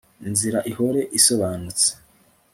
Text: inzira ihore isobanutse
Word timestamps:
inzira 0.27 0.59
ihore 0.71 1.01
isobanutse 1.17 1.87